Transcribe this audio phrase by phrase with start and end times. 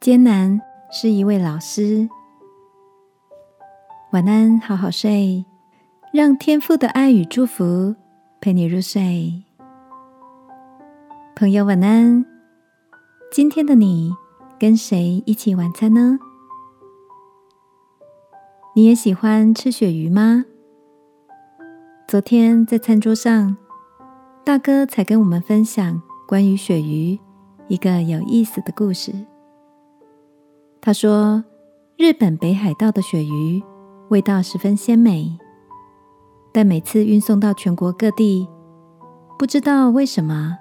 [0.00, 0.58] 艰难
[0.90, 2.08] 是一位老师。
[4.12, 5.44] 晚安，好好睡，
[6.10, 7.94] 让天父的爱与祝福
[8.40, 9.44] 陪你入睡。
[11.36, 12.24] 朋友，晚安。
[13.30, 14.10] 今天的你
[14.58, 16.18] 跟谁一起晚餐呢？
[18.74, 20.46] 你也喜欢吃鳕鱼吗？
[22.08, 23.54] 昨天在餐桌上，
[24.46, 27.20] 大哥才跟我们分享关于鳕鱼
[27.68, 29.12] 一个有意思的故事。
[30.82, 31.44] 他说，
[31.98, 33.62] 日本北海道的鳕鱼
[34.08, 35.38] 味道十分鲜美，
[36.52, 38.48] 但每次运送到全国各地，
[39.38, 40.56] 不知道为什么，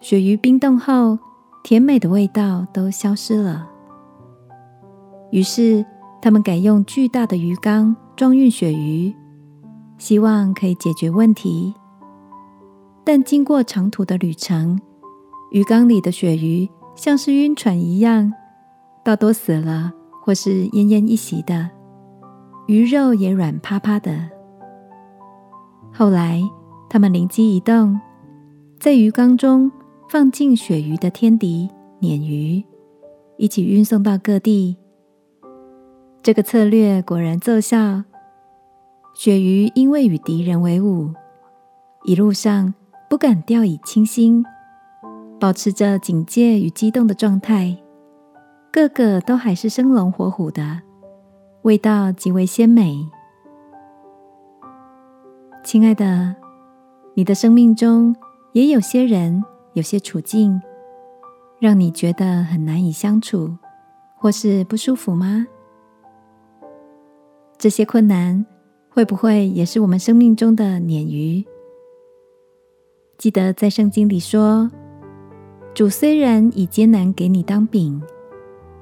[0.00, 1.18] 鳕鱼冰冻后，
[1.64, 3.68] 甜美的味道都消失了。
[5.32, 5.84] 于是，
[6.20, 9.12] 他们改用巨大的鱼缸装运鳕鱼，
[9.98, 11.74] 希望可以解决问题。
[13.02, 14.80] 但经过长途的旅程，
[15.50, 18.32] 鱼缸里的鳕鱼像是晕船一样。
[19.04, 21.68] 大多死了，或是奄奄一息的，
[22.68, 24.30] 鱼肉也软趴趴的。
[25.92, 26.40] 后来，
[26.88, 28.00] 他们灵机一动，
[28.78, 29.70] 在鱼缸中
[30.08, 31.68] 放进鳕鱼的天敌
[32.00, 32.62] 鲶鱼，
[33.36, 34.76] 一起运送到各地。
[36.22, 38.04] 这个策略果然奏效，
[39.16, 41.10] 鳕鱼因为与敌人为伍，
[42.04, 42.72] 一路上
[43.10, 44.44] 不敢掉以轻心，
[45.40, 47.76] 保持着警戒与激动的状态。
[48.72, 50.80] 个个都还是生龙活虎的，
[51.60, 53.06] 味道极为鲜美。
[55.62, 56.34] 亲爱的，
[57.12, 58.16] 你的生命中
[58.52, 60.58] 也有些人、有些处境，
[61.60, 63.58] 让你觉得很难以相处，
[64.16, 65.46] 或是不舒服吗？
[67.58, 68.46] 这些困难
[68.88, 71.44] 会不会也是我们生命中的鲶鱼？
[73.18, 74.70] 记得在圣经里说，
[75.74, 78.02] 主虽然以艰难给你当饼。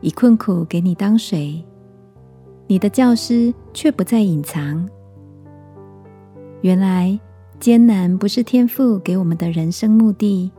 [0.00, 1.64] 以困苦给你当水，
[2.66, 4.88] 你的教师却不再隐藏。
[6.62, 7.18] 原来
[7.58, 10.50] 艰难不是天赋给我们的人生目的，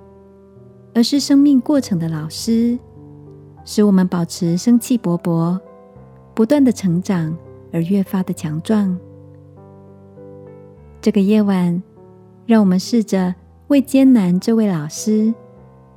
[0.93, 2.77] 而是生命过程的老师，
[3.65, 5.59] 使我们保持生气勃勃，
[6.33, 7.35] 不断的成长
[7.71, 8.97] 而越发的强壮。
[11.01, 11.81] 这个夜晚，
[12.45, 13.33] 让我们试着
[13.67, 15.33] 为艰难这位老师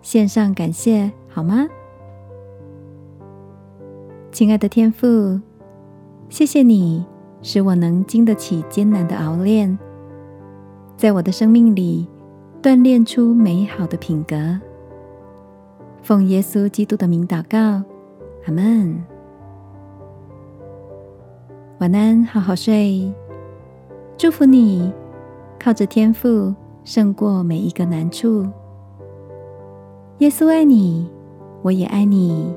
[0.02, 1.66] 献上感谢，好吗？
[4.32, 5.40] 亲爱的天父，
[6.28, 7.04] 谢谢你
[7.42, 9.76] 使我能经得起艰难的熬炼，
[10.96, 12.06] 在我的生命里
[12.62, 14.36] 锻炼出美好的品格。
[16.00, 17.82] 奉耶稣基督的名祷告，
[18.46, 19.04] 阿门。
[21.80, 23.12] 晚安，好好睡。
[24.16, 24.92] 祝福你，
[25.58, 26.54] 靠着天赋
[26.84, 28.46] 胜过每一个难处。
[30.18, 31.10] 耶稣爱你，
[31.62, 32.54] 我也爱你。